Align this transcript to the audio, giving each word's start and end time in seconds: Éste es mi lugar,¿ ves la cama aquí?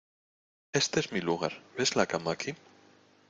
Éste 0.71 0.99
es 0.99 1.11
mi 1.11 1.21
lugar,¿ 1.21 1.61
ves 1.77 1.95
la 1.95 2.07
cama 2.07 2.31
aquí? 2.31 2.55